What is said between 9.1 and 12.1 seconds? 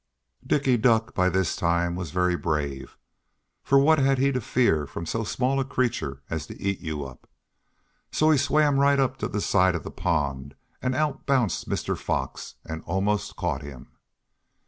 to the side of the pond and out bounced Mr.